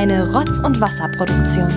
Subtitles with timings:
[0.00, 1.68] Eine Rotz- und Wasserproduktion.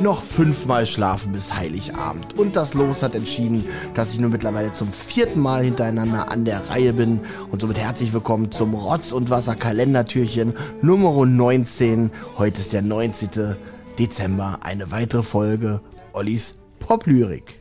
[0.00, 2.38] Noch fünfmal schlafen bis Heiligabend.
[2.38, 6.66] Und das Los hat entschieden, dass ich nun mittlerweile zum vierten Mal hintereinander an der
[6.70, 7.20] Reihe bin.
[7.50, 12.10] Und somit herzlich willkommen zum Rotz- und Wasser Kalendertürchen Nummer 19.
[12.38, 13.56] Heute ist der 19.
[13.98, 14.60] Dezember.
[14.62, 15.82] Eine weitere Folge
[16.14, 17.60] Ollis Poplyrik.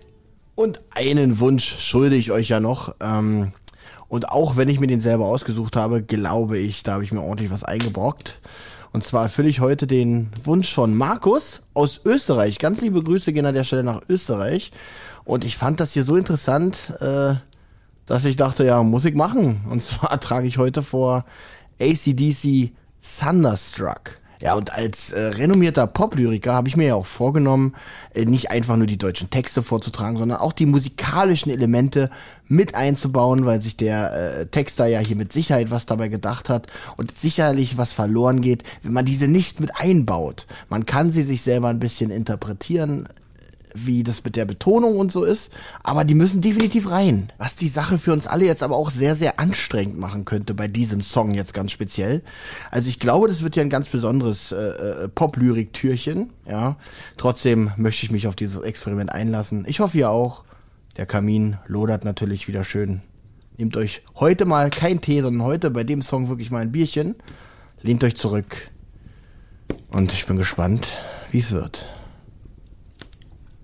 [0.55, 2.95] Und einen Wunsch schulde ich euch ja noch.
[3.01, 3.51] Ähm,
[4.09, 7.21] und auch wenn ich mir den selber ausgesucht habe, glaube ich, da habe ich mir
[7.21, 8.41] ordentlich was eingebrockt.
[8.91, 12.57] Und zwar erfülle ich heute den Wunsch von Markus aus Österreich.
[12.57, 14.71] Ganz liebe Grüße gehen an der Stelle nach Österreich.
[15.25, 17.35] Und ich fand das hier so interessant, äh,
[18.07, 19.61] dass ich dachte, ja, muss ich machen.
[19.69, 21.23] Und zwar trage ich heute vor
[21.79, 22.71] ACDC
[23.19, 24.19] Thunderstruck.
[24.41, 27.75] Ja, und als äh, renommierter Poplyriker habe ich mir ja auch vorgenommen,
[28.13, 32.09] äh, nicht einfach nur die deutschen Texte vorzutragen, sondern auch die musikalischen Elemente
[32.47, 36.67] mit einzubauen, weil sich der äh, Texter ja hier mit Sicherheit was dabei gedacht hat
[36.95, 40.47] und sicherlich was verloren geht, wenn man diese nicht mit einbaut.
[40.69, 43.09] Man kann sie sich selber ein bisschen interpretieren,
[43.73, 45.51] wie das mit der Betonung und so ist,
[45.83, 47.27] aber die müssen definitiv rein.
[47.37, 50.67] Was die Sache für uns alle jetzt aber auch sehr, sehr anstrengend machen könnte bei
[50.67, 52.21] diesem Song jetzt ganz speziell.
[52.71, 56.77] Also ich glaube, das wird ja ein ganz besonderes äh, äh, Pop-Lyrik-Türchen, ja.
[57.17, 59.65] Trotzdem möchte ich mich auf dieses Experiment einlassen.
[59.67, 60.43] Ich hoffe ihr auch.
[60.97, 63.01] Der Kamin lodert natürlich wieder schön.
[63.57, 67.15] Nehmt euch heute mal kein Tee, sondern heute bei dem Song wirklich mal ein Bierchen.
[67.81, 68.71] Lehnt euch zurück.
[69.91, 70.97] Und ich bin gespannt,
[71.31, 71.85] wie es wird.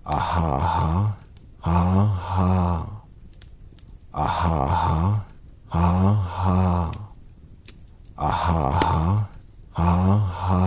[0.08, 1.18] Aha, ha,
[1.66, 1.78] ha,
[2.14, 2.86] ha.
[4.14, 5.26] Aha, ha,
[5.74, 5.86] ha,
[6.42, 6.92] ha.
[8.18, 9.26] Aha, ha,
[9.74, 9.90] ha,
[10.46, 10.62] ha.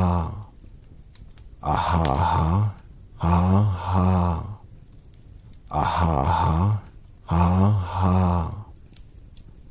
[1.62, 2.74] Aha, ha,
[3.18, 3.34] ha,
[3.90, 4.06] ha.
[5.70, 6.54] Aha, ha,
[7.26, 7.42] ha,
[7.86, 8.14] ha.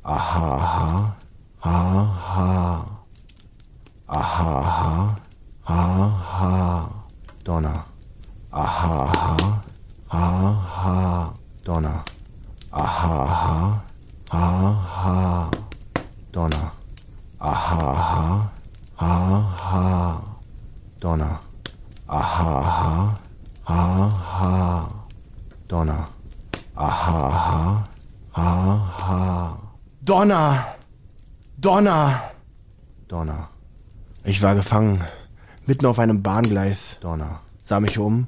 [0.04, 0.86] Aha, ha,
[1.60, 1.76] ha,
[2.32, 2.48] ha.
[4.08, 4.90] Aha, ha,
[5.68, 5.80] ha,
[6.38, 6.52] ha.
[7.44, 7.80] Donner.
[8.50, 9.36] Aha, ha,
[10.08, 10.24] ha,
[10.80, 11.32] ha.
[11.64, 12.00] Donner.
[12.72, 13.56] Aha, ha,
[14.30, 14.46] ha,
[15.02, 15.50] ha.
[16.32, 16.72] Donner.
[17.38, 18.50] Aha, ha,
[18.96, 20.22] ha, ha.
[21.00, 21.40] Donner.
[22.06, 23.14] Aha, ha,
[23.64, 24.08] ha,
[24.40, 24.88] ha.
[25.68, 26.08] Donner.
[26.74, 27.88] Aha, ha,
[28.32, 29.58] ha, ha.
[30.02, 30.64] Donner!
[31.56, 32.22] Donner!
[33.08, 33.48] Donner.
[34.24, 35.02] Ich war gefangen,
[35.66, 36.98] mitten auf einem Bahngleis.
[37.00, 37.40] Donner.
[37.64, 38.26] Sah mich um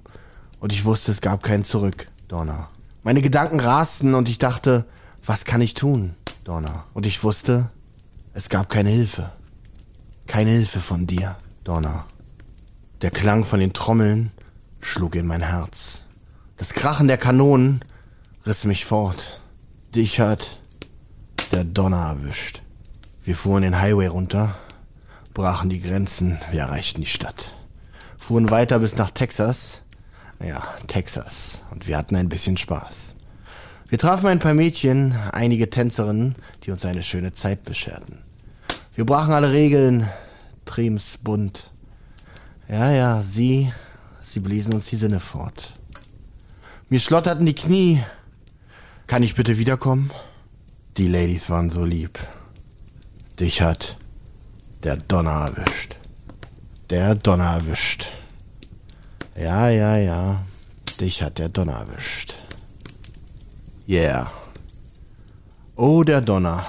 [0.60, 2.08] und ich wusste, es gab kein Zurück.
[2.28, 2.68] Donner.
[3.02, 4.84] Meine Gedanken rasten und ich dachte,
[5.24, 6.14] was kann ich tun?
[6.44, 6.84] Donner.
[6.92, 7.70] Und ich wusste,
[8.34, 9.32] es gab keine Hilfe.
[10.26, 11.36] Keine Hilfe von dir.
[11.64, 12.06] Donner.
[13.02, 14.30] Der Klang von den Trommeln
[14.80, 16.02] schlug in mein Herz.
[16.56, 17.80] Das Krachen der Kanonen
[18.46, 19.40] riss mich fort.
[19.94, 20.58] Dich hat
[21.52, 22.62] der Donner erwischt.
[23.24, 24.54] Wir fuhren den Highway runter,
[25.34, 27.46] brachen die Grenzen, wir erreichten die Stadt.
[28.18, 29.82] Fuhren weiter bis nach Texas.
[30.42, 31.60] Ja, Texas.
[31.70, 33.14] Und wir hatten ein bisschen Spaß.
[33.90, 38.18] Wir trafen ein paar Mädchen, einige Tänzerinnen, die uns eine schöne Zeit bescherten.
[38.94, 40.08] Wir brachen alle Regeln,
[40.64, 41.70] triebens bunt.
[42.68, 43.72] Ja, ja, sie,
[44.22, 45.72] sie bliesen uns die Sinne fort.
[46.88, 48.00] Mir schlotterten die Knie.
[49.08, 50.12] Kann ich bitte wiederkommen?
[50.96, 52.16] Die Ladies waren so lieb.
[53.40, 53.96] Dich hat
[54.84, 55.96] der Donner erwischt.
[56.90, 58.06] Der Donner erwischt.
[59.36, 60.44] Ja, ja, ja.
[61.00, 62.29] Dich hat der Donner erwischt.
[63.90, 64.30] Yeah.
[65.74, 66.64] Oh, der Donner.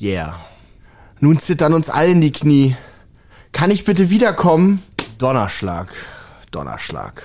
[0.00, 0.34] Yeah.
[1.18, 2.76] Nun zittern uns allen die Knie.
[3.50, 4.80] Kann ich bitte wiederkommen?
[5.18, 5.92] Donnerschlag.
[6.52, 7.20] Donnerschlag.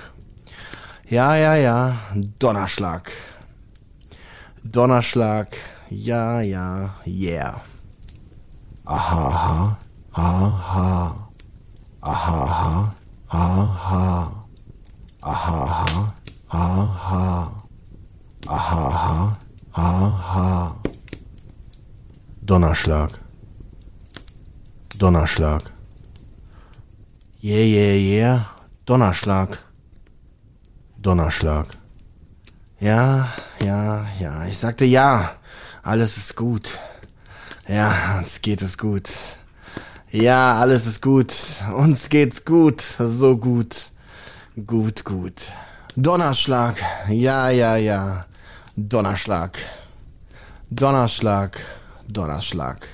[1.08, 1.98] Ja, ja, ja.
[2.40, 3.12] Donnerschlag.
[4.64, 5.56] Donnerschlag.
[5.88, 7.60] Ja, ja, yeah.
[8.84, 9.78] Aha, ha,
[10.16, 11.28] ha, ha.
[12.00, 12.94] Aha, ha,
[13.28, 14.46] ha, ha.
[15.20, 16.14] Aha, ha,
[16.48, 17.62] ha, ha.
[18.48, 19.38] Aha, ha,
[19.70, 19.88] ha,
[20.34, 20.76] ha.
[22.52, 23.10] Donnerschlag.
[24.98, 25.62] Donnerschlag.
[27.42, 28.40] Yeah, yeah, yeah.
[28.84, 29.58] Donnerschlag.
[30.98, 31.66] Donnerschlag.
[32.78, 33.32] Ja,
[33.64, 34.44] ja, ja.
[34.44, 35.36] Ich sagte ja.
[35.82, 36.78] Alles ist gut.
[37.66, 39.08] Ja, uns geht es gut.
[40.10, 41.34] Ja, alles ist gut.
[41.74, 42.82] Uns geht's gut.
[42.98, 43.90] So gut.
[44.66, 45.40] Gut, gut.
[45.96, 46.76] Donnerschlag.
[47.08, 48.26] Ja, ja, ja.
[48.76, 49.56] Donnerschlag.
[50.68, 51.58] Donnerschlag.
[52.08, 52.88] Donnerschlag.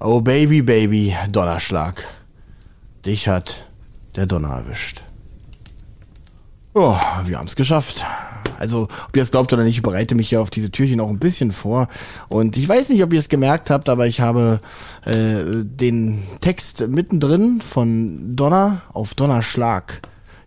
[0.00, 2.04] Oh Baby, Baby, Donnerschlag.
[3.04, 3.64] Dich hat
[4.14, 5.02] der Donner erwischt.
[6.74, 8.04] Oh, wir haben's geschafft.
[8.58, 11.08] also ob ihr es glaubt oder nicht, ich bereite mich ja auf diese Türchen auch
[11.08, 11.88] ein bisschen vor.
[12.28, 14.60] Und ich weiß nicht, ob ihr es gemerkt habt, aber ich habe
[15.04, 20.02] äh, den Text mittendrin von Donner auf Donnerschlag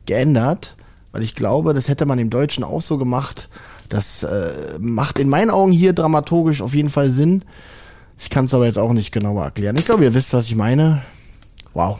[0.05, 0.75] geändert,
[1.11, 3.49] weil ich glaube, das hätte man im Deutschen auch so gemacht.
[3.89, 7.43] Das äh, macht in meinen Augen hier dramaturgisch auf jeden Fall Sinn.
[8.19, 9.77] Ich kann es aber jetzt auch nicht genauer erklären.
[9.77, 11.01] Ich glaube, ihr wisst, was ich meine.
[11.73, 11.99] Wow.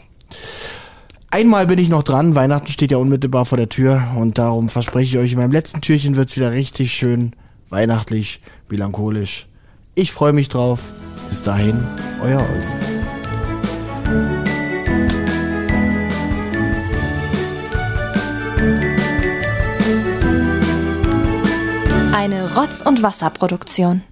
[1.30, 2.34] Einmal bin ich noch dran.
[2.34, 5.80] Weihnachten steht ja unmittelbar vor der Tür und darum verspreche ich euch, in meinem letzten
[5.80, 7.34] Türchen wird es wieder richtig schön
[7.70, 9.46] weihnachtlich, melancholisch.
[9.94, 10.92] Ich freue mich drauf.
[11.28, 11.86] Bis dahin,
[12.22, 12.66] euer Olli.
[22.12, 24.02] Eine Rotz- und Wasserproduktion.